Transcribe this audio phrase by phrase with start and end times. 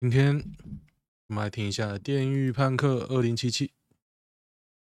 [0.00, 0.44] 今天
[1.26, 3.66] 我们来听一下《电狱叛客二零七七》。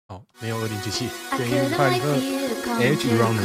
[0.07, 1.05] 好，没有二零七七，
[1.37, 2.15] 《电狱叛客
[2.81, 3.39] Edge Runner》。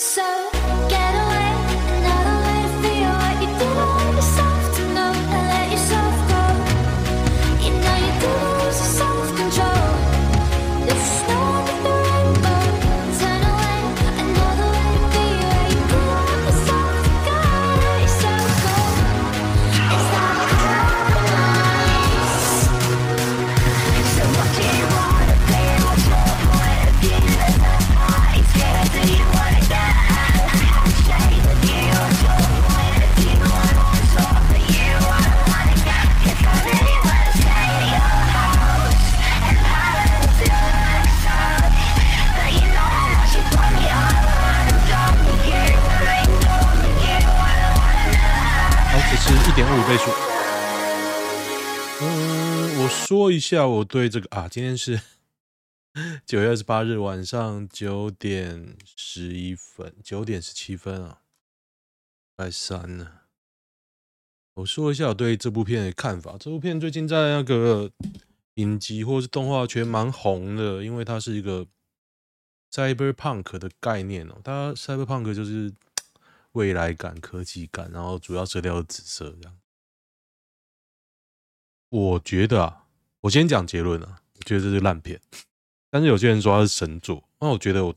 [0.00, 0.57] 说
[53.38, 55.00] 一下我对这个啊，今天是
[56.26, 61.22] 九月二十八日晚上九点十一分，九点十七分啊，
[62.34, 63.20] 拜三呢。
[64.54, 66.36] 我说一下我对这部片的看法。
[66.36, 67.92] 这部片最近在那个
[68.54, 71.64] 影集或是动画圈蛮红的，因为它是一个
[72.72, 74.40] cyberpunk 的概念哦。
[74.42, 75.72] 它 cyberpunk 就是
[76.50, 79.56] 未来感、科技感，然后主要色调是紫色这样。
[81.90, 82.86] 我觉得啊。
[83.20, 85.20] 我先讲结论啊，我觉得这是烂片，
[85.90, 87.94] 但是有些人说它是神作，那我觉得我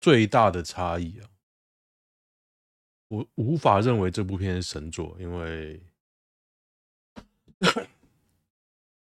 [0.00, 1.28] 最大的差异啊，
[3.08, 5.82] 我无法认为这部片是神作，因为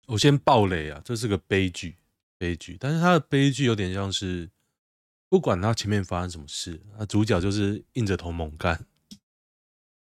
[0.07, 1.97] 我先爆雷啊，这是个悲剧，
[2.37, 4.49] 悲剧，但是它的悲剧有点像是，
[5.29, 8.85] 不管他前面发生什么事，那主角就是硬着头猛干，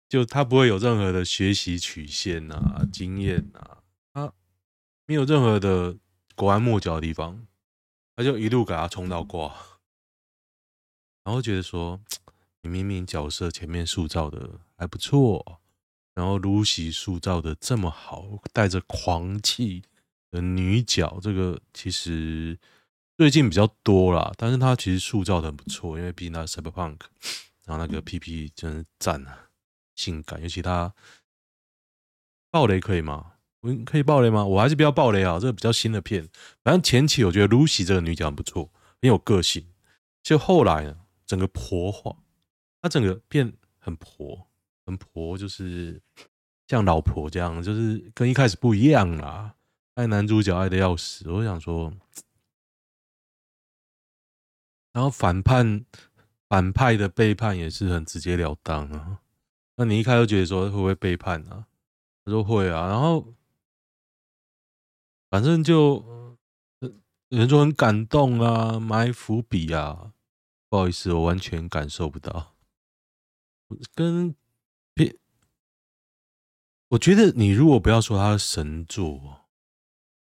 [0.08, 3.81] 就他不会有任何的学习曲线啊、经验啊。
[5.12, 5.94] 没有任何的
[6.34, 7.46] 拐弯抹角的地方，
[8.16, 9.54] 他就一路给他冲到挂，
[11.22, 12.00] 然后觉得说，
[12.62, 15.60] 你明明角色前面塑造的还不错，
[16.14, 19.82] 然后露西塑造的这么好，带着狂气
[20.30, 22.58] 的女角，这个其实
[23.18, 27.00] 最近比较多啦，但是她其实塑造的很不错，因为毕竟她是 Cyberpunk，
[27.66, 29.50] 然后那个 PP 真是赞啊，
[29.94, 30.94] 性感，尤其他
[32.50, 33.31] 爆雷可以吗？
[33.62, 34.44] 我可以爆雷吗？
[34.44, 36.28] 我还是不要爆雷啊，这个比较新的片。
[36.64, 38.68] 反正前期我觉得露西这个女角不错，
[39.00, 39.64] 很有个性。
[40.20, 42.16] 就后来呢，整个婆化，
[42.80, 44.48] 她整个变很婆，
[44.84, 46.02] 很婆，就是
[46.66, 49.54] 像老婆这样，就是跟一开始不一样啦。
[49.94, 51.92] 爱男主角爱的要死，我想说，
[54.92, 55.84] 然后反叛
[56.48, 59.20] 反派的背叛也是很直截了当啊。
[59.76, 61.66] 那你一开始觉得说会不会背叛啊？
[62.24, 63.32] 他说会啊，然后。
[65.32, 66.36] 反正就
[67.30, 70.12] 人说很感动啊，埋伏笔啊，
[70.68, 72.54] 不好意思，我完全感受不到。
[73.94, 74.36] 跟
[74.92, 75.16] 别，
[76.88, 79.46] 我觉得你如果不要说他是神作，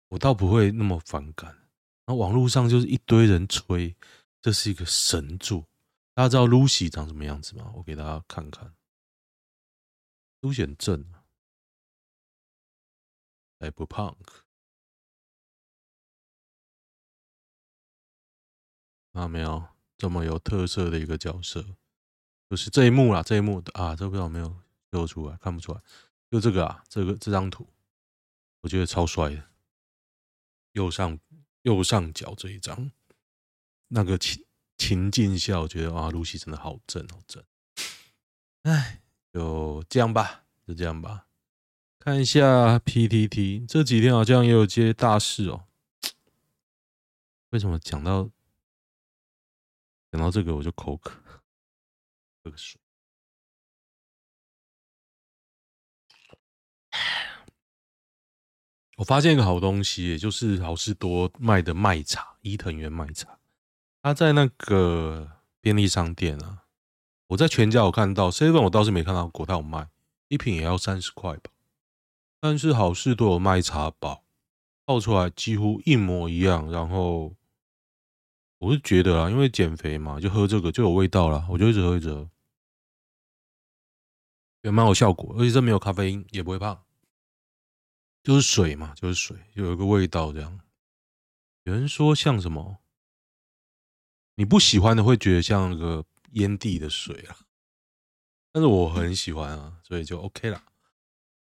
[0.08, 1.56] 我倒不会那么反感。
[2.06, 3.94] 那网络上就是一堆人吹
[4.42, 5.68] 这是一个神作，
[6.14, 7.70] 大家知道露西长什么样子吗？
[7.76, 8.74] 我给大家看看，
[10.40, 11.22] 露西很正啊，
[13.60, 14.16] 还不胖。
[19.16, 19.64] 啊，没有
[19.96, 21.64] 这么有特色的一个角色，
[22.50, 24.54] 就是这一幕啦，这一幕啊，这不知道有没有
[24.90, 25.80] 露出来，看不出来。
[26.30, 27.66] 就这个啊，这个这张图，
[28.60, 29.42] 我觉得超帅的。
[30.72, 31.18] 右上
[31.62, 32.92] 右上角这一张，
[33.88, 34.44] 那个情
[34.76, 37.42] 情境下，我觉得啊，露西真的好正，好正。
[38.64, 39.00] 哎，
[39.32, 41.26] 就这样吧，就这样吧。
[41.98, 45.64] 看一下 PTT，这几天好像也有些大事哦。
[47.48, 48.28] 为什么讲到？
[50.12, 51.12] 讲到这个我就口渴，
[52.42, 52.80] 喝个水。
[58.96, 63.38] 我发现一个好东西，也就是好事多卖的麦茶，伊藤园麦茶。
[64.00, 66.64] 它在那个便利商店啊，
[67.26, 69.90] 我在全家有看到，seven 我倒是没看到过，它有卖，
[70.28, 71.50] 一瓶也要三十块吧。
[72.40, 74.24] 但是好事多有麦茶包，
[74.86, 77.34] 泡出来几乎一模一样，然后。
[78.66, 81.46] 我是觉得啊，因为减肥嘛，就喝这个就有味道了。
[81.48, 82.28] 我就一直喝一直喝，
[84.62, 86.82] 也蛮有效果，而且这没有咖啡因，也不会胖，
[88.24, 90.58] 就是水嘛，就是水，就有一个味道这样。
[91.62, 92.78] 有人说像什么，
[94.34, 97.46] 你不喜欢的会觉得像那个烟蒂的水啊，
[98.50, 100.64] 但是我很喜欢啊，所以就 OK 啦。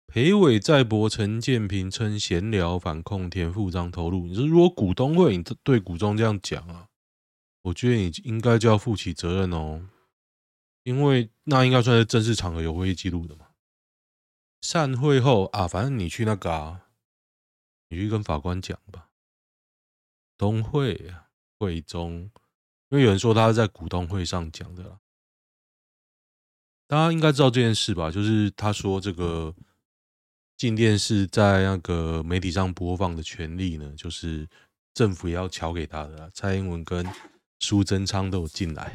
[0.07, 6.91] 裴伟在博陈建平称闲聊反控田复章投入，你说如果股东会你对股东这样讲啊，
[7.65, 9.89] 我觉得你应该就要负起责任哦。
[10.85, 13.49] 因为那应该算是正式场合有会议记录的嘛。
[14.61, 16.89] 散会后啊，反正你去那个啊，
[17.89, 19.09] 你去跟法官讲吧。
[20.37, 21.15] 东会
[21.59, 22.31] 会中，
[22.91, 25.01] 因为有人说他是在股东会上讲的啦。
[26.87, 28.11] 大家应该知道这件事吧？
[28.11, 29.55] 就是他说这个
[30.59, 34.47] 镜电视在那个媒体上播放的权利呢，就是
[34.93, 36.31] 政府也要乔给他的啦。
[36.35, 37.07] 蔡英文跟
[37.65, 38.95] 苏贞昌都有进来。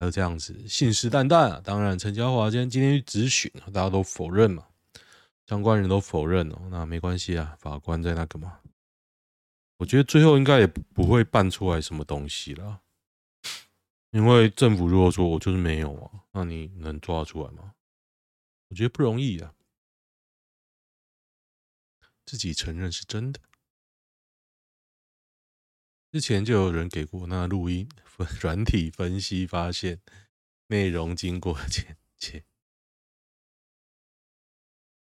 [0.00, 1.60] 就这样子信誓旦旦啊！
[1.62, 4.66] 当然，陈椒华今天今天去质询，大家都否认嘛，
[5.46, 6.68] 相关人都否认哦。
[6.70, 8.60] 那没关系啊，法官在那个嘛。
[9.78, 12.80] 我觉得最后应该也不会办出来什么东西了，
[14.10, 17.74] 因为政府如果说我就是没有啊，那你能抓出来吗？
[18.68, 19.52] 我觉得不容易啊。
[22.26, 23.40] 自己承认是真的。
[26.14, 27.88] 之前就有人给过那录音
[28.40, 30.00] 软体分析，发现
[30.68, 32.44] 内容经过剪切，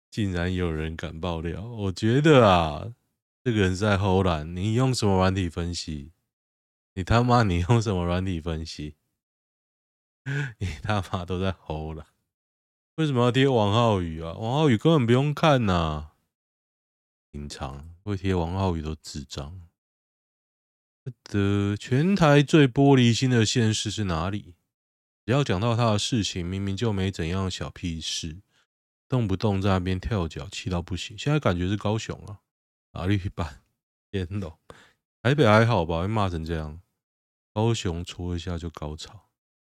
[0.10, 1.68] 竟然有人敢爆料。
[1.68, 2.96] 我觉得啊，
[3.44, 4.56] 这个人在偷懒。
[4.56, 6.14] 你用什么软体分析？
[6.96, 8.96] 你他妈你用什么软体分析？
[10.58, 12.08] 你他妈都在唬烂。
[12.96, 14.34] 为什么要贴王浩宇啊？
[14.34, 16.16] 王浩宇根本不用看呐、啊，
[17.30, 19.63] 平常会贴王浩宇都智障。
[21.24, 24.56] 的全台最玻璃心的县市是哪里？
[25.26, 28.42] 只要讲到他的事情，明明就没怎样小屁事，
[29.08, 31.18] 动不动在那边跳脚，气到不行。
[31.18, 32.42] 现在感觉是高雄啊，
[32.94, 33.64] 哪里办？
[34.12, 34.60] 天龙，
[35.22, 36.02] 台北还好吧？
[36.02, 36.82] 被骂成这样，
[37.54, 39.30] 高雄戳一下就高潮，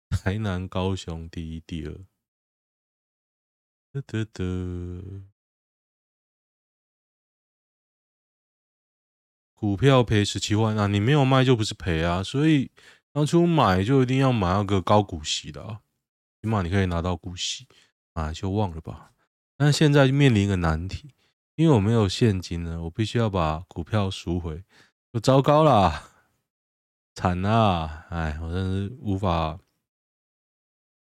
[0.09, 1.93] 台南、高雄第一、第二。
[3.91, 5.23] 得得得。
[9.59, 10.87] 股票赔十七万啊！
[10.87, 12.71] 你没有卖就不是赔啊，所以
[13.11, 15.81] 当初买就一定要买那个高股息的啊，
[16.41, 17.67] 起码你可以拿到股息
[18.13, 19.11] 啊，就忘了吧。
[19.57, 21.13] 但现在面临一个难题，
[21.55, 24.63] 因为我没有现金了，我必须要把股票赎回，
[25.11, 26.03] 就糟糕啦，
[27.13, 28.05] 惨啊！
[28.11, 29.51] 哎，我真是无法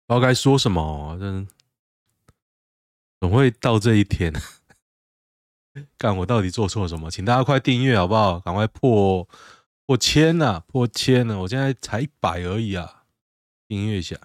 [0.06, 1.48] 不知道该说什么，真
[3.22, 4.34] 总会到这一天。
[5.98, 6.16] 干！
[6.18, 7.10] 我到底做错什么？
[7.10, 8.40] 请大家快订阅好不好？
[8.40, 9.28] 赶快破
[9.86, 10.62] 破千呐！
[10.68, 11.40] 破千了！
[11.40, 13.06] 我现在才一百而已啊！
[13.68, 14.18] 订阅一下。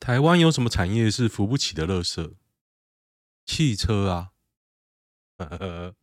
[0.00, 2.34] 台湾有什么产业是扶不起的垃圾？
[3.46, 4.32] 汽车啊！
[5.38, 5.94] 呵呵，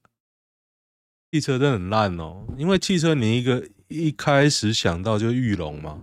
[1.32, 2.46] 汽车真的很烂哦。
[2.58, 6.02] 因为汽车，你一个一开始想到就是裕隆嘛，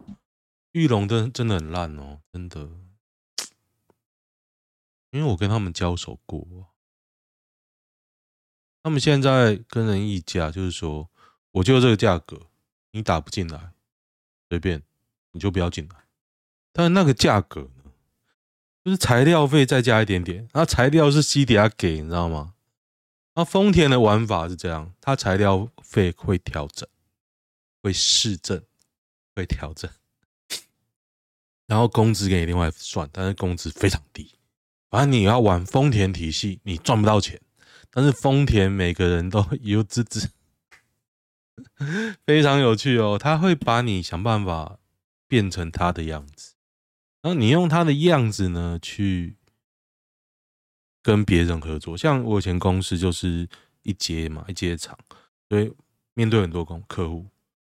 [0.73, 2.69] 裕隆真真的很烂哦，真的。
[5.11, 6.47] 因为我跟他们交手过。
[8.83, 11.09] 他们现在跟人议价，就是说，
[11.51, 12.41] 我就这个价格，
[12.93, 13.73] 你打不进来，
[14.49, 14.83] 随便，
[15.33, 15.97] 你就不要进来。
[16.73, 17.93] 但是那个价格呢，
[18.85, 22.55] 就是材料费再加一点点，那材料是西迪亚给，你知道吗？
[23.35, 26.88] 那丰田的玩法是这样，它材料费会调整，
[27.83, 28.62] 会试正，
[29.35, 29.91] 会调整，
[31.67, 34.33] 然后工资给你另外算，但是工资非常低。
[34.91, 37.41] 反正你要玩丰田体系，你赚不到钱。
[37.90, 40.30] 但是丰田每个人都 有滋滋，
[42.25, 43.18] 非常有趣哦。
[43.18, 44.78] 他会把你想办法
[45.26, 46.54] 变成他的样子，
[47.23, 49.37] 然后你用他的样子呢去
[51.02, 51.97] 跟别人合作。
[51.97, 53.49] 像我以前公司就是
[53.83, 54.97] 一阶嘛，一阶厂，
[55.49, 55.73] 所以
[56.14, 57.26] 面对很多公客户，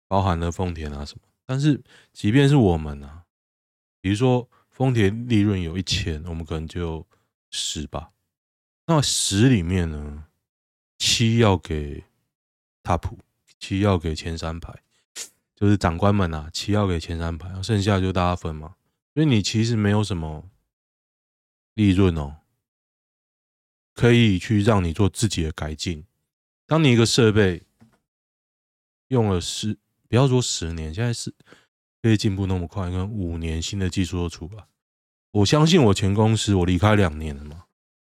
[0.07, 1.22] 包含了丰田啊什么。
[1.45, 3.24] 但是即便是我们啊，
[4.01, 7.05] 比如说丰田利润有一千，我们可能就
[7.51, 8.12] 十吧。
[8.88, 10.25] 那十里面呢，
[11.00, 12.04] 七要给
[12.84, 13.18] top，
[13.60, 14.84] 七要给前三排，
[15.56, 18.75] 就是长官们啊，七要给前三排，剩下就大家分嘛。
[19.13, 20.50] 所以你其实没有什么
[21.74, 22.38] 利润哦，
[23.94, 26.06] 可以去让你做自己的改进。
[26.68, 27.63] 当你一个设备
[29.08, 29.77] 用了十，
[30.08, 31.34] 不要说十年，现在是
[32.04, 34.65] 可以进步那么快，跟五年新的技术都出来。
[35.32, 37.64] 我相信我前公司，我离开两年了嘛。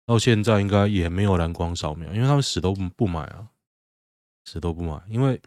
[0.07, 3.49] 到现在应该也没有蓝光扫描，因为他们死都不买啊，
[4.45, 5.41] 死都不买，因为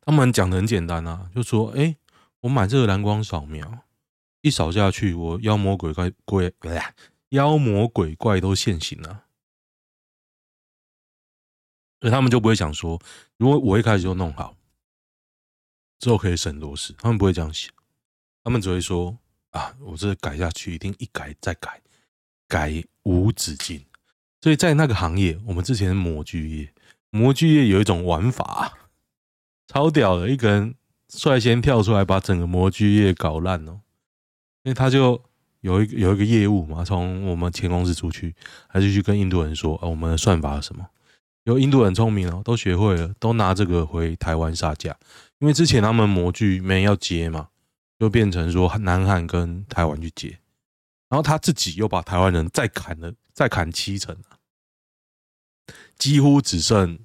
[0.00, 1.96] 他们讲的很简单啊，就说：哎，
[2.40, 3.84] 我买这个蓝光扫描，
[4.40, 6.52] 一扫下去，我妖魔鬼怪鬼，
[7.28, 9.26] 妖魔鬼怪都现形了。
[12.00, 13.00] 所以他们就不会想说，
[13.36, 14.56] 如果我一开始就弄好，
[16.00, 16.92] 之后可以省多事。
[16.98, 17.72] 他们不会这样想，
[18.42, 19.16] 他们只会说
[19.50, 21.80] 啊，我这改下去，一定一改再改，
[22.54, 23.84] 改无止境。
[24.40, 26.72] 所以在那个行业，我们之前的模具业，
[27.10, 28.72] 模具业有一种玩法，
[29.66, 30.76] 超屌的，一个人
[31.08, 33.80] 率先跳出来把整个模具业搞烂哦。
[34.62, 35.20] 因为他就
[35.62, 38.36] 有一有一个业务嘛，从我们前公司出去，
[38.68, 40.86] 还是去跟印度人说啊，我们的算法是什么？
[41.42, 44.96] 有印度人聪明哦，都学会了，都拿这个回台湾杀价。
[45.40, 47.48] 因为之前他们模具没人要接嘛，
[47.98, 50.38] 就变成说南韩跟台湾去接，
[51.14, 54.34] 然后他自己又把台湾人再砍了，再砍七成啊，
[55.96, 56.98] 几乎只剩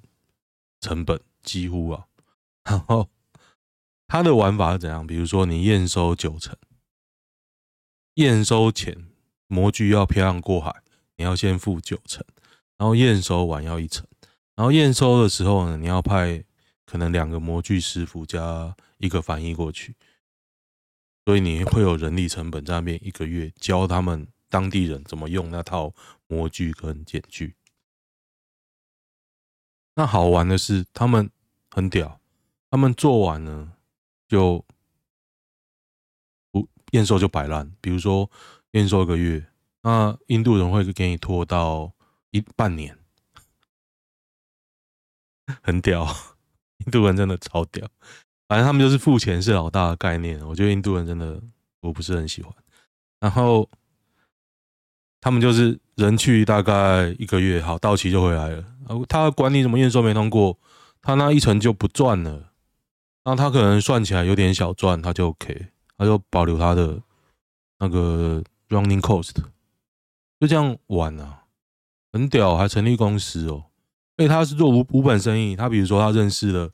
[0.80, 2.06] 成本，几乎啊。
[2.64, 3.08] 然后
[4.08, 5.06] 他的玩法是怎样？
[5.06, 6.56] 比如说你验收九成，
[8.14, 9.06] 验收前
[9.46, 10.82] 模具要漂洋过海，
[11.14, 12.24] 你要先付九成，
[12.78, 14.04] 然后验收完要一成。
[14.56, 16.42] 然后验收的时候呢，你要派
[16.84, 19.94] 可能两个模具师傅加一个翻译过去，
[21.30, 25.94] 所以你会有人力成本在那边一个月教他们当地人怎么用那套
[26.26, 27.54] 模具跟剪具。
[29.94, 31.30] 那好玩的是，他们
[31.70, 32.20] 很屌，
[32.68, 33.74] 他们做完呢
[34.26, 34.66] 就
[36.50, 37.76] 不验收就摆烂。
[37.80, 38.28] 比如说
[38.72, 39.46] 验收一个月，
[39.82, 41.92] 那印度人会给你拖到
[42.32, 42.98] 一半年。
[45.62, 46.04] 很屌，
[46.78, 47.88] 印度人真的超屌。
[48.50, 50.44] 反正他们就是付钱是老大的概念。
[50.44, 51.40] 我觉得印度人真的
[51.82, 52.52] 我不是很喜欢。
[53.20, 53.70] 然后
[55.20, 58.64] 他们就是人去大概一个月，好到期就回来了。
[59.08, 60.58] 他管你怎么验收没通过，
[61.00, 62.50] 他那一层就不赚了。
[63.24, 67.00] 那他可能算起来有点小赚，他就 OK，他就保留他的
[67.78, 69.36] 那个 running cost，
[70.40, 71.44] 就这样玩啊，
[72.12, 73.66] 很屌，还成立公司哦。
[74.16, 76.68] 所以他是做无无本生意，他比如说他认识了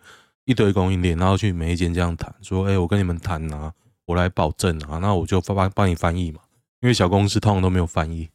[0.47, 3.75] 一堆供应链，然后去每一间这样谈，说：“哎，我跟你们谈啊，
[4.05, 6.41] 我来保证啊，那我就帮帮帮你翻译嘛，
[6.81, 8.31] 因为小公司通常都没有翻译。”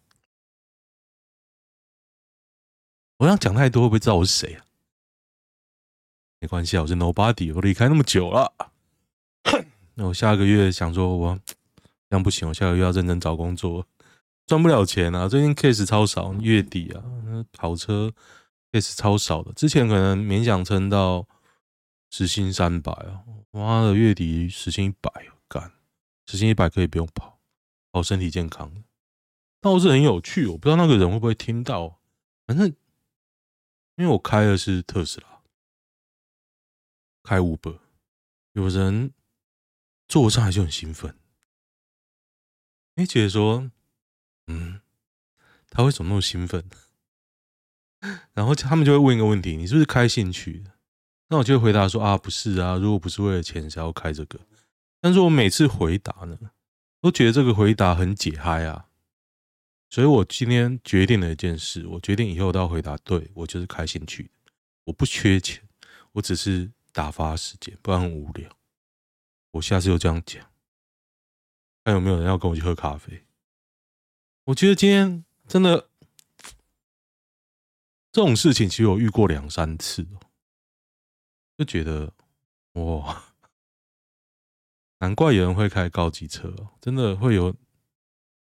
[3.18, 4.66] 我想讲太多会不会知道我是谁啊？
[6.40, 8.54] 没关系啊，我是 Nobody，我离开那么久了，
[9.94, 11.40] 那我下个月想说我
[12.10, 13.88] 这样不行，我下个月要认真找工作，
[14.46, 17.02] 赚不了钱啊，最近 case 超少，月底啊，
[17.54, 18.12] 跑车。
[18.74, 21.28] case 超少的，之前可能勉强撑到
[22.12, 25.10] 时薪三百啊，妈的月底时薪一百，
[25.48, 25.72] 干
[26.28, 27.40] 时薪一百可以不用跑，
[27.90, 28.84] 跑身体健康，
[29.62, 32.02] 倒是很有趣，我不知道那个人会不会听到，
[32.46, 32.68] 反正
[33.96, 35.42] 因为我开的是特斯拉，
[37.24, 37.80] 开 Uber，
[38.52, 39.14] 有人
[40.10, 41.18] 坐上还是很兴奋，
[42.96, 43.72] 你，姐说，
[44.48, 44.82] 嗯，
[45.70, 46.70] 他为什么那么兴奋？
[48.34, 50.74] 然后他们就会问一个问题：你是不是开兴趣的？
[51.32, 54.38] 那我就回答说：啊，不是啊，如果不是为了钱，才要开这个。
[55.00, 56.38] 但是我每次回答呢，
[57.00, 58.88] 都觉得这个回答很解嗨啊。
[59.90, 64.30] 所以我今天决定了一件事：我决定以后都要回答对，我就是开兴趣的。
[64.84, 65.64] 我不缺钱，
[66.12, 68.52] 我只是打发时间，不然很无聊。
[69.52, 70.46] 我下次就这样讲，
[71.86, 73.24] 看有没有人要跟我去喝咖啡。
[74.44, 75.88] 我觉得今天真的。
[78.12, 80.06] 这种事情其实我遇过两三次，
[81.62, 82.12] 就觉得
[82.74, 83.36] 哇，
[84.98, 86.52] 难怪有人会开高级车，
[86.82, 87.56] 真的会有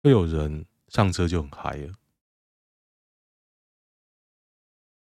[0.04, 1.94] 会有人上车就很嗨了。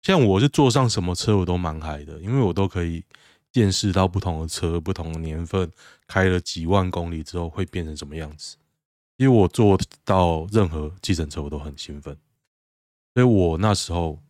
[0.01, 3.03] 像我是坐上什么车我都蛮嗨的，因为我都可以
[3.51, 5.69] 见识到不同的车、不同的年份，
[6.07, 8.55] 开了几万公里之后会变成什么样子。
[9.17, 12.17] 因为我坐到任何计程车我都很兴奋，
[13.13, 14.23] 所以我那时候。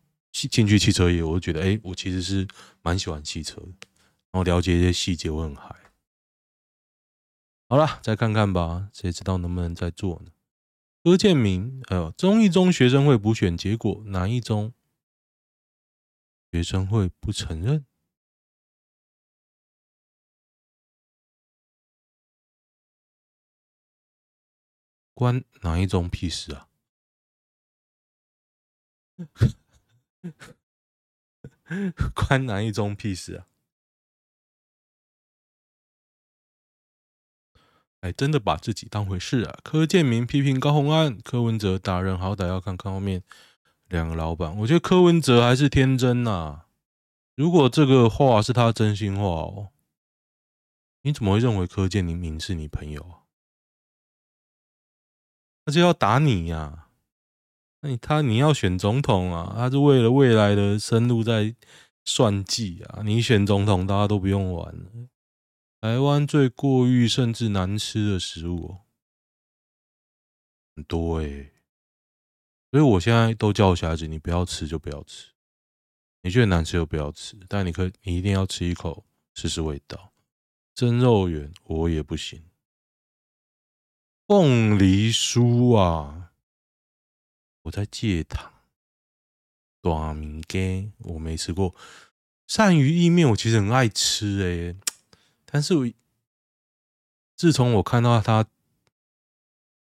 [0.46, 2.46] 进去汽车业，我就觉得，哎、我其实是
[2.82, 3.88] 蛮喜欢汽车的，
[4.32, 5.74] 然后了解一些细节，我很嗨。
[7.70, 10.32] 好了，再看看吧，谁知道能不能再做呢？
[11.03, 14.74] 柯建明，哎呦，中一中学生会补选结果，哪一中
[16.51, 17.86] 学生会不承认？
[25.13, 26.67] 关哪一中屁事啊？
[32.13, 33.48] 关南一中屁事啊！
[38.01, 39.60] 哎，真的把自己当回事啊！
[39.63, 43.24] 柯建铭批评高虹安，柯文哲打人好歹要看看后面
[43.88, 44.55] 两个老板。
[44.60, 46.67] 我觉得柯文哲还是天真呐、啊。
[47.36, 49.69] 如果这个话是他真心话哦，
[51.01, 53.25] 你怎么会认为柯建铭是你朋友啊？
[55.65, 56.87] 他就要打你呀、啊。
[57.81, 61.55] 那你他你要选总统啊，他是为了未来的生路在
[62.05, 63.01] 算计啊。
[63.03, 64.91] 你选总统，大家都不用玩了。
[65.79, 68.77] 台湾最过誉甚至难吃的食物
[70.75, 71.53] 很多诶、
[72.72, 75.31] 所以我现在都叫小孩子，你不要吃就不要吃，
[76.24, 80.13] 你觉得难吃就不要吃，但你可以，你一定要吃一口试试味道。
[80.75, 82.43] 蒸肉圆我也不行，
[84.27, 86.26] 凤梨酥啊，
[87.67, 88.53] 我在戒糖。
[89.81, 91.74] 大米羹我没吃过，
[92.47, 94.75] 鳝鱼意面我其实很爱吃诶、
[95.45, 95.88] 但是我
[97.36, 98.45] 自从我看到他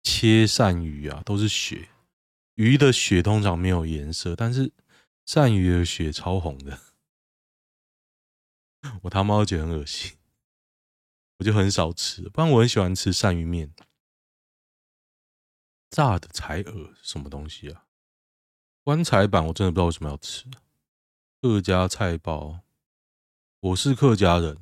[0.03, 1.91] 切鳝鱼啊，都是血，
[2.55, 4.73] 鱼的血通常没有颜色，但是
[5.27, 6.81] 鳝鱼的血超红的，
[9.03, 10.13] 我他妈觉得很恶心，
[11.39, 12.23] 我就很少吃。
[12.31, 13.75] 不然我很喜欢吃鳝鱼面，
[15.93, 17.85] 炸的柴鹅什么东西啊？
[18.83, 20.47] 棺材板我真的不知道为什么要吃。
[21.43, 22.61] 客家菜包，
[23.61, 24.57] 我是客家人。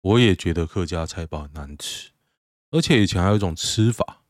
[0.00, 2.12] 我也觉得客家菜包很难吃，
[2.70, 4.22] 而且以前还有一种吃法，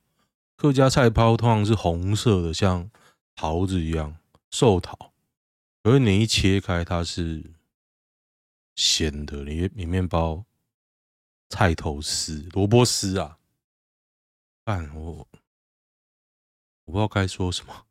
[0.56, 2.90] 客家菜包通常是红色的，像
[3.37, 4.16] 桃子一样
[4.50, 5.12] 寿桃，
[5.85, 7.52] 而你一切开，它是
[8.75, 10.45] 咸的，里里面包
[11.50, 13.38] 菜头丝、萝卜丝啊。
[14.64, 15.28] 但我
[16.87, 17.87] 我不知道该说什么。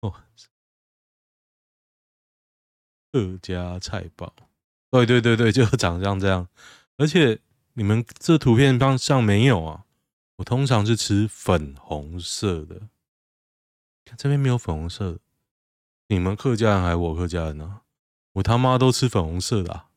[0.00, 0.14] 哦。
[3.12, 4.34] 客家菜包，
[4.90, 6.48] 对对对对，就长像这样。
[6.96, 7.40] 而且
[7.74, 9.84] 你们这图片上上没有啊？
[10.36, 12.88] 我通常是吃粉红色的，
[14.04, 15.20] 看这边没有粉红色。
[16.08, 17.82] 你们客家人还是我客家人呢？
[18.32, 19.90] 我他妈都吃粉红色的啊。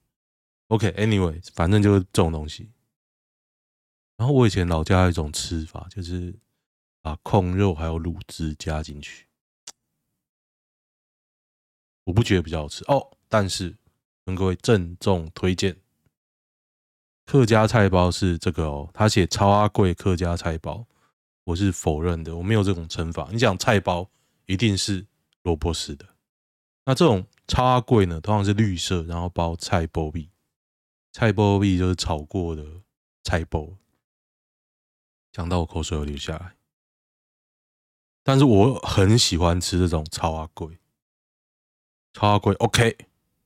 [0.67, 2.69] OK，Anyway，反正就是这种东西。
[4.17, 6.33] 然后我以前老家有一种吃法，就是
[7.01, 9.27] 把控肉还有卤汁加进去。
[12.03, 13.75] 我不觉得比较好吃哦，但是
[14.25, 15.77] 跟各位郑重推荐，
[17.25, 20.87] 客家菜包是这个哦，他写超阿贵客家菜包，
[21.43, 23.27] 我是否认的，我没有这种称法。
[23.31, 24.09] 你讲菜包
[24.45, 25.05] 一定是
[25.43, 26.07] 萝卜丝的，
[26.85, 30.29] 那这种超阿贵呢，通常是绿色，然后包菜包米，
[31.11, 32.65] 菜包米就是炒过的
[33.23, 33.67] 菜包，
[35.37, 36.55] 讲到我口水要流下来，
[38.23, 40.79] 但是我很喜欢吃这种超阿贵。
[42.11, 42.97] 超贵，OK，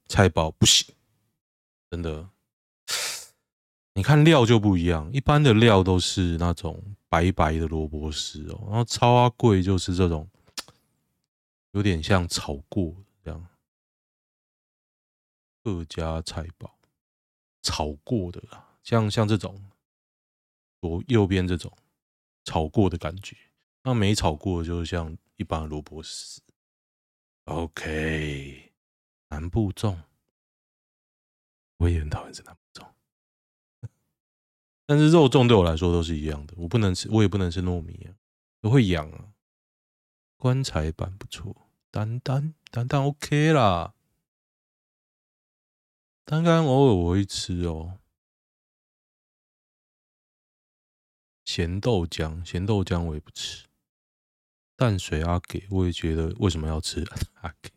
[0.06, 0.96] 菜包不行，
[1.90, 2.30] 真的。
[3.96, 10.30] 你看料就不一样，一般的料都是那种白白的萝卜丝哦，然后超阿贵就是这种，
[11.72, 13.48] 有点像炒过这样。
[15.62, 16.74] 客家菜包
[17.62, 19.62] 炒过的啦，像像这种
[20.82, 21.72] 左右边这种
[22.44, 23.38] 炒过的感觉，
[23.84, 26.42] 那没炒过就像一般的萝卜丝。
[27.46, 28.74] OK，
[29.30, 29.98] 南部粽，
[31.78, 32.88] 我也很讨厌吃南部粽，
[34.88, 38.18] 但是肉粽对我来说都是一样的，我不能吃，我也不能吃糯米啊，
[38.60, 39.34] 都会痒啊。
[40.38, 41.56] 棺材板不错，
[41.92, 43.94] 丹丹丹丹 OK 啦，
[46.26, 48.00] 丹丹偶尔我会吃哦。
[51.54, 53.66] 咸豆浆，咸豆浆我也不吃。
[54.78, 57.04] 淡水阿给，我也觉得为什么要吃
[57.42, 57.72] 阿给？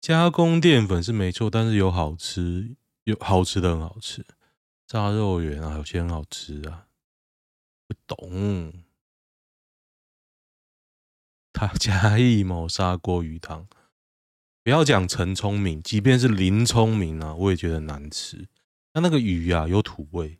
[0.00, 4.24] 加工淀粉是没错，但是有好吃，有好吃的很好吃。
[4.86, 6.86] 炸肉圆啊，有些很好吃啊。
[7.88, 8.84] 不懂。
[11.52, 13.66] 他嘉义某砂锅鱼汤，
[14.62, 18.48] 不要讲陈聪明，即便是林聪明啊，我也觉得难吃。
[19.00, 20.38] 他那个鱼啊，有土味，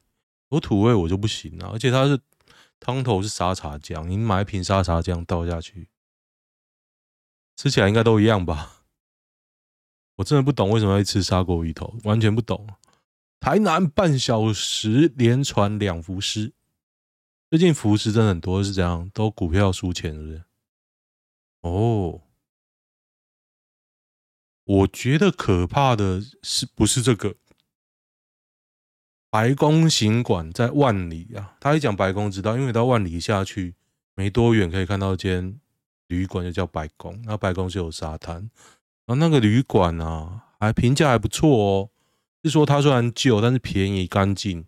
[0.50, 2.20] 有土味我就不行了，而且它是。
[2.80, 5.88] 汤头是沙茶酱，你买一瓶沙茶酱倒下去，
[7.56, 8.84] 吃起来应该都一样吧？
[10.14, 12.68] 我真的不懂为什么要吃砂锅鱼头，完全不懂。
[13.40, 16.52] 台南半小时连传两浮尸，
[17.50, 19.10] 最近浮尸真的很多，是这样？
[19.10, 20.44] 都股票输钱，是不是？
[21.62, 22.22] 哦，
[24.62, 27.34] 我觉得可怕的是不是这个？
[29.30, 33.74] 白宫行馆在万里啊，他一讲白宫知道，因为到万里下去
[34.14, 35.60] 没多远，可以看到一间
[36.06, 37.20] 旅馆，就叫白宫。
[37.26, 38.36] 那白宫是有沙滩，
[39.06, 41.90] 然后那个旅馆啊，还评价还不错哦。
[42.42, 44.64] 是说它虽然旧，但是便宜干净，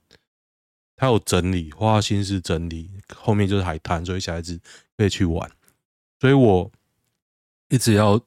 [0.96, 4.60] 它有整理，花心思整理，后面就是海滩，所以小孩子
[4.98, 5.50] 可以去玩。
[6.18, 6.70] 所以我
[7.70, 8.20] 一直要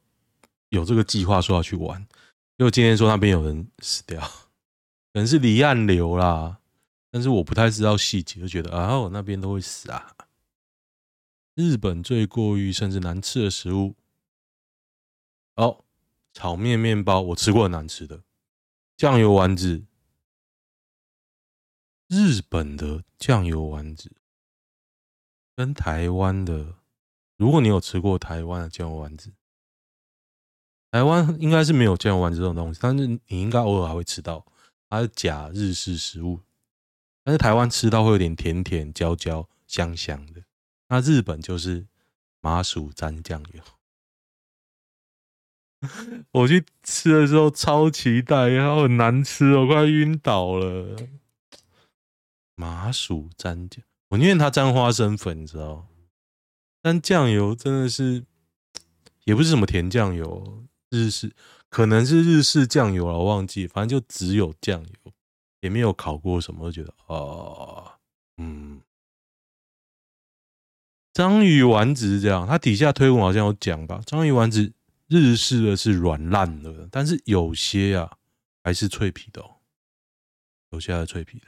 [0.69, 2.03] 有这个计划，说要去玩。
[2.57, 4.19] 因为今天说那边有人死掉。
[5.13, 6.59] 可能是离岸流啦，
[7.11, 10.15] 但是我不太知道细节，就觉得啊，我那边都会死啊。
[11.53, 13.93] 日本最过誉甚至难吃的食物，
[15.55, 15.85] 哦，
[16.33, 18.23] 炒面面包我吃过很难吃的，
[18.97, 19.85] 酱油丸子，
[22.07, 24.11] 日本的酱油丸子。
[25.55, 26.77] 跟台湾的，
[27.37, 29.31] 如果你有吃过台湾的酱油丸子。
[30.89, 34.43] 台湾应该是没有酱油丸子这种东西，但是你应该偶尔还会吃到，
[34.93, 36.41] 它是假日式食物，
[37.23, 40.43] 但是台湾吃到会有点甜甜、焦焦、香香的。
[40.89, 41.87] 那日本就是
[42.41, 43.63] 麻薯沾酱油，
[46.29, 50.95] 我去吃的时候超期待，然后很难吃，我快晕倒了。
[52.53, 55.87] 麻薯沾酱，我宁愿它沾花生粉，你知道？
[56.83, 58.25] 但酱油真的是，
[59.23, 60.67] 也不是什么甜酱油。
[60.91, 61.33] 日式
[61.73, 65.11] 可能是日式酱油了，我忘记，反正就只有酱油，
[65.61, 67.93] 也没有烤过什么，就觉得哦，
[68.37, 68.79] 嗯，
[71.13, 74.71] 章鱼丸子是这样，它底下推文好像有讲吧，章鱼丸子
[75.07, 78.19] 日式的是软烂的，但是有些啊
[78.63, 79.55] 还是脆皮的哦，
[80.69, 81.47] 有些还是脆皮的。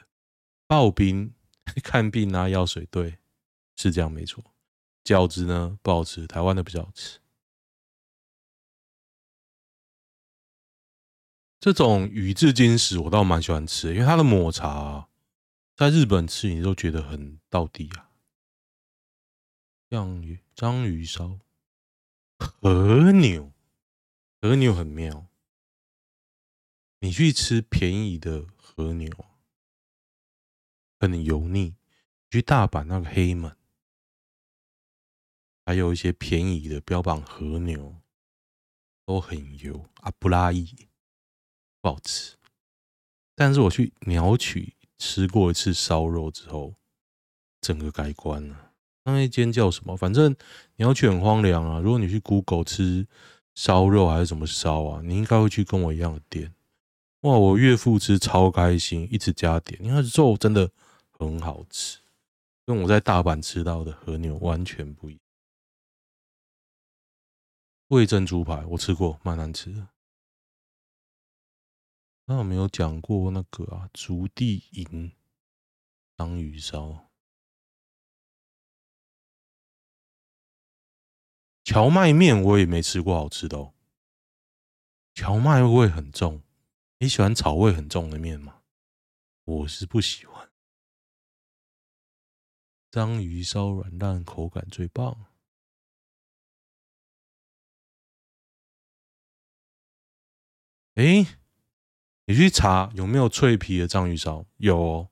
[0.66, 1.32] 刨冰
[1.84, 3.18] 看病拿药水，对，
[3.76, 4.42] 是这样没错。
[5.04, 7.20] 饺子呢不好吃，台湾的比较好吃。
[11.66, 15.08] 这种宇治金石我倒蛮喜欢吃，因为它的抹茶，
[15.74, 18.08] 在日本吃你都觉得很到底啊。
[19.90, 21.40] 像鱼章鱼烧
[22.38, 23.50] 和牛，
[24.40, 25.26] 和牛很妙。
[27.00, 29.10] 你去吃便宜的和牛，
[31.00, 31.74] 很油腻。
[32.30, 33.56] 去大阪那个黑门，
[35.64, 37.96] 还有一些便宜的标榜和牛，
[39.04, 40.88] 都很油啊，不拉意。
[41.86, 42.34] 不好吃，
[43.36, 46.74] 但是我去鸟取吃过一次烧肉之后，
[47.60, 48.72] 整个改观了。
[49.04, 49.96] 那一间叫什么？
[49.96, 50.34] 反正
[50.78, 51.78] 鸟取很荒凉啊。
[51.78, 53.06] 如果你去 Google 吃
[53.54, 56.52] 烧肉还是怎么烧啊，你应该会去跟我一样的店。
[57.20, 60.68] 哇，我岳父吃超开心，一直加点，因为肉真的
[61.12, 62.00] 很好吃，
[62.66, 65.20] 跟我在大阪吃到的和牛完全不一样。
[67.90, 69.86] 味珍猪排我吃过，蛮难吃的。
[72.28, 75.12] 那我没有讲过那个啊，竹地银
[76.16, 77.08] 章鱼烧，
[81.62, 83.74] 荞麦面我也没吃过好吃的哦。
[85.14, 86.42] 荞麦味很重，
[86.98, 88.64] 你喜欢草味很重的面吗？
[89.44, 90.50] 我是不喜欢。
[92.90, 95.26] 章鱼烧软烂，口感最棒。
[100.94, 101.24] 诶。
[102.26, 104.44] 你去查有没有脆皮的章鱼烧？
[104.56, 105.08] 有哦，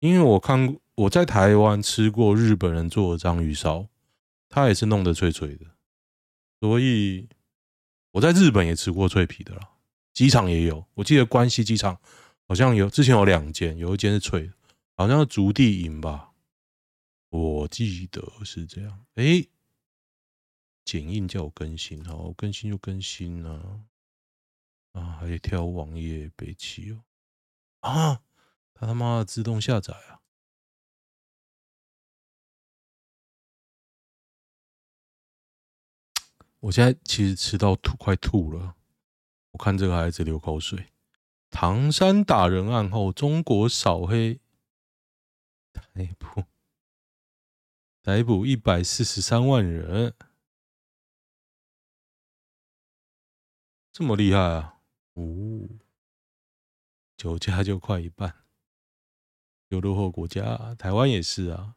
[0.00, 3.86] 因为我看，我在台湾吃过日本人做的章鱼烧，
[4.48, 5.66] 他也是弄得脆脆的。
[6.58, 7.28] 所以
[8.12, 9.68] 我在日本也吃过脆皮的啦，
[10.14, 10.84] 机场也有。
[10.94, 12.00] 我记得关西机场
[12.46, 14.52] 好像有，之前有两间，有一间是脆的，
[14.94, 16.30] 好像是竹地银吧，
[17.28, 19.04] 我记得是这样。
[19.16, 19.46] 哎，
[20.86, 23.80] 剪映叫我更新，好，更新就更新啊。
[24.98, 27.04] 啊，还得挑网页北七哦！
[27.80, 28.22] 啊，
[28.74, 30.20] 他他妈的自动下载啊！
[36.60, 38.74] 我现在其实吃到吐，快吐了。
[39.52, 40.92] 我看这个孩子流口水。
[41.50, 44.40] 唐山打人案后，中国扫黑，
[45.72, 46.44] 逮捕
[48.02, 50.14] 逮捕一百四十三万人，
[53.92, 54.77] 这么厉害啊！
[55.18, 55.68] 哦，
[57.16, 58.32] 酒驾就快一半，
[59.68, 61.74] 有落后国家，台湾也是啊。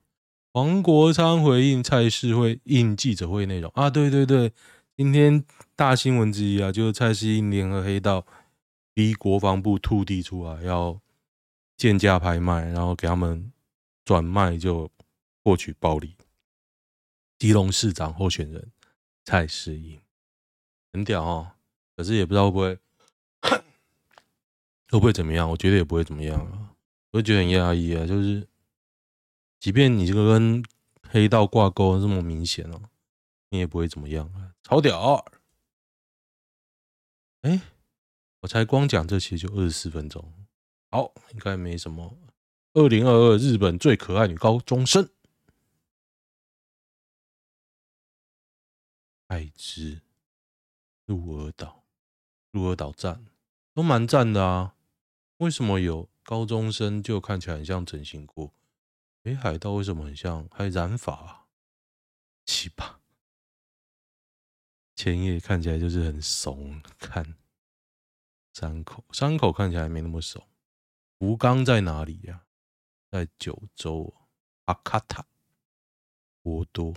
[0.53, 4.53] 黄国昌回应蔡适会应记者会内容啊，对对对，
[4.95, 5.43] 今天
[5.75, 8.25] 大新闻之一啊，就是蔡适应联合黑道
[8.93, 10.99] 逼国防部吐地出来，要
[11.77, 13.51] 贱价拍卖，然后给他们
[14.03, 14.91] 转卖就
[15.43, 16.15] 获取暴利。
[17.39, 18.71] 基隆市长候选人
[19.25, 19.99] 蔡世应
[20.93, 21.51] 很屌哦，
[21.95, 22.77] 可是也不知道会不会。
[24.91, 25.49] 会不会怎么样？
[25.49, 26.75] 我觉得也不会怎么样啊，
[27.11, 28.05] 我会觉得很压抑啊。
[28.05, 28.45] 就是，
[29.57, 30.61] 即便你这个跟
[31.09, 32.89] 黑道挂钩这么明显哦，
[33.51, 34.53] 你也不会怎么样啊。
[34.63, 35.25] 超屌！
[37.43, 37.61] 哎，
[38.41, 40.33] 我才光讲这些就二十四分钟，
[40.89, 42.17] 好，应该没什么。
[42.73, 45.09] 二零二二日本最可爱女高中生，
[49.27, 50.01] 爱知
[51.05, 51.85] 鹿儿岛，
[52.51, 53.25] 鹿儿岛站
[53.73, 54.75] 都蛮赞的啊。
[55.41, 58.53] 为什么有高中生就看起来很像整形过？
[59.23, 61.47] 北海道为什么很像还染发啊？
[62.45, 62.97] 奇葩。
[64.95, 67.35] 千叶看起来就是很怂，看
[68.53, 70.47] 山口，山口看起来没那么怂。
[71.17, 72.45] 福冈在哪里呀、啊？
[73.09, 74.13] 在九州。
[74.65, 75.25] 阿卡塔，
[76.43, 76.93] 博多，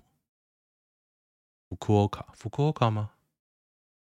[1.66, 3.14] 福库卡，福库卡吗？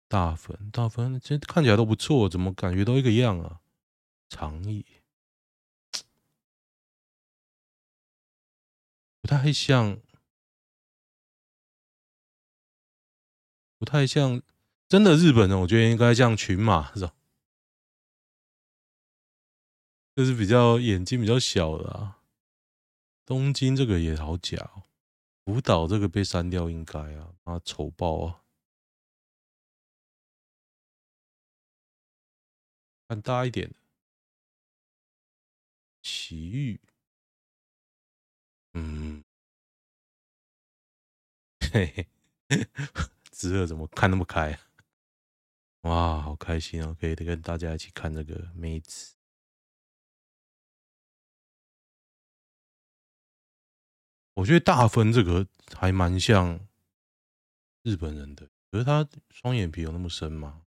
[0.07, 3.61] 大分，大分，这看起来都不错，怎么感觉都一个样啊？
[4.31, 4.85] 长野，
[9.21, 9.99] 不太像。
[13.77, 14.41] 不太像
[14.87, 17.15] 真的日本人，我觉得应该像群马是吧？
[20.15, 22.21] 就是比较眼睛比较小的啊。
[23.25, 24.83] 东京这个也好假哦，
[25.43, 28.43] 福岛这个被删掉应该啊，啊丑爆啊！
[33.07, 33.75] 看大一点的，
[36.01, 36.79] 奇遇，
[38.73, 39.23] 嗯，
[41.71, 42.07] 嘿嘿。
[43.31, 44.59] 之二怎么看那么开啊？
[45.81, 46.95] 哇，好开心哦！
[46.99, 49.15] 可以跟大家一起看这个妹子。
[54.35, 56.67] 我觉得大分这个还蛮像
[57.81, 60.65] 日本人的，可是他双眼皮有那么深吗？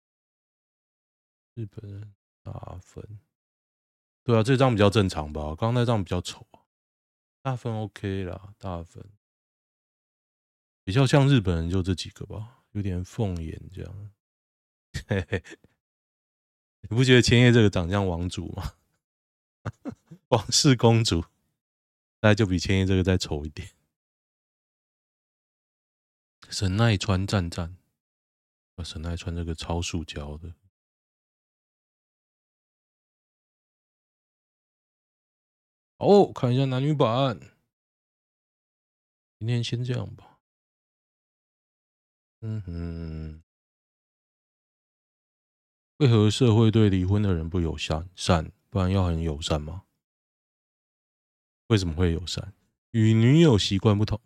[1.54, 3.20] 日本人大分，
[4.24, 5.42] 对啊，这张比较正常吧？
[5.56, 6.46] 刚刚那张比较丑。
[7.42, 9.04] 大分 OK 啦，大分
[10.84, 12.62] 比较像日本人就这几个吧。
[12.70, 14.10] 有点凤眼这样，
[15.08, 15.42] 嘿嘿，
[16.80, 18.74] 你不觉得千叶这个长相王祖吗？
[20.28, 21.20] 王室公主，
[22.20, 23.68] 大概就比千叶这个再丑一点。
[26.48, 27.76] 神奈川站站，
[28.76, 30.54] 啊，神奈川这个超塑胶的。
[36.02, 37.38] 哦，看一下男女版，
[39.38, 40.40] 今天先这样吧。
[42.40, 43.42] 嗯哼，
[45.98, 48.10] 为何社会对离婚的人不友善？
[48.16, 49.84] 善，不然要很友善吗？
[51.68, 52.52] 为什么会友善？
[52.90, 54.20] 与女友习惯不同，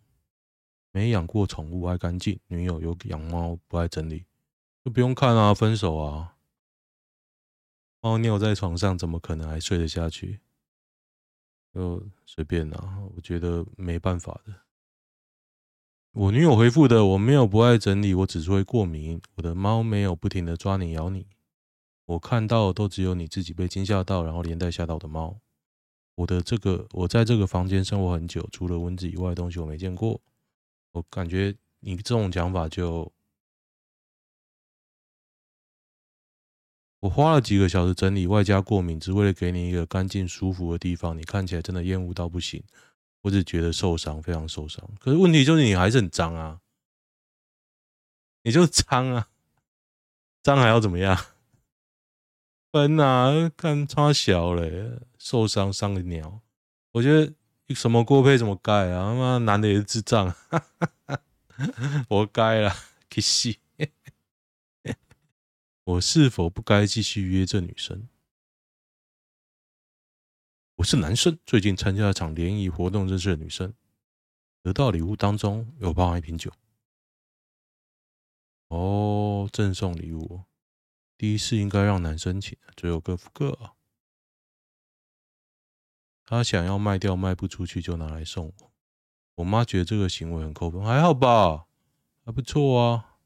[0.89, 4.25] 没养过宠物，爱干净；女友有养猫，不爱整理，
[4.83, 6.37] 就不用看啊，分手啊！
[8.01, 10.39] 猫尿在床上，怎么可能还睡得下去？
[11.77, 14.51] 就随便啊，我觉得没办法的。
[16.13, 19.21] 我女友回复的：“我没有不爱整理，我只是会过敏。
[19.35, 21.27] 我的猫没有不停的抓你咬你，
[22.05, 25.39] 我看到都只有你自己被惊吓到，然后连带吓到的猫。
[26.15, 30.19] 我的这个，我在这个房间生活很久，除了蚊子以外的东西我没见过。
[30.93, 33.13] 我感觉你这种讲法就，
[36.99, 41.17] 我花了几个小时整理，外加过敏，只为了给你一个干净舒服的地方。
[41.17, 42.63] 你看起来真的厌恶到不行。”
[43.23, 44.87] 我只觉得受伤，非常受伤。
[44.99, 46.61] 可是问题就是你还是很脏啊，
[48.43, 49.27] 你就脏啊，
[50.43, 51.17] 脏还要怎么样？
[52.71, 56.39] 分啊，看差小嘞，受伤伤个鸟。
[56.93, 57.33] 我觉得
[57.75, 59.11] 什么锅配怎么盖啊？
[59.11, 60.33] 他妈男的也是智障，
[62.07, 62.73] 活该啦，
[63.09, 63.59] 可惜。
[65.87, 68.09] 我是否不该继续约这女生？
[70.75, 73.73] 我是男生，最近参加了场联谊活动，认识了女生，
[74.61, 76.51] 得到礼物当中有包含一瓶酒。
[78.67, 80.43] 哦，赠送礼物，
[81.17, 83.57] 第一次应该让男生请，最后各付各。
[86.25, 88.73] 他想要卖掉，卖不出去就拿来送我。
[89.35, 91.67] 我妈觉得这个行为很扣分，还好吧，
[92.25, 93.16] 还不错啊。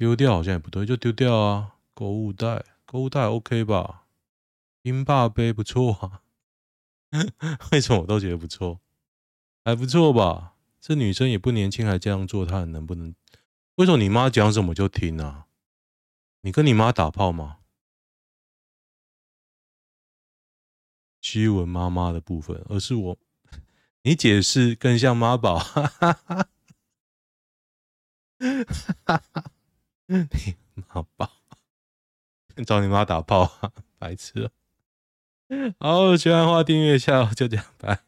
[0.00, 1.76] 丢掉好像也不对，就丢掉啊。
[1.92, 4.06] 购物袋，购物袋 OK 吧？
[4.80, 6.22] 英霸杯不错啊，
[7.70, 8.80] 为什么我都觉得不错？
[9.62, 10.54] 还不错吧？
[10.80, 13.14] 这女生也不年轻，还这样做，她能不能？
[13.74, 15.48] 为什么你妈讲什么就听啊？
[16.40, 17.58] 你跟你妈打炮吗？
[21.20, 23.18] 虚文妈妈的部分，而是我，
[24.04, 26.48] 你解释更像妈宝，哈哈哈，
[29.04, 29.50] 哈哈，
[30.74, 31.30] 你妈宝，
[32.66, 34.50] 找你妈打炮啊，白痴。
[35.78, 38.00] 好，喜欢的话订阅一下，就这样，拜。